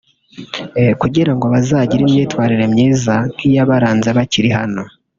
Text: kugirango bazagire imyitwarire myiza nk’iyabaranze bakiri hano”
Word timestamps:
kugirango 1.01 1.45
bazagire 1.53 2.01
imyitwarire 2.03 2.65
myiza 2.73 3.13
nk’iyabaranze 3.33 4.09
bakiri 4.17 4.49
hano” 4.57 4.81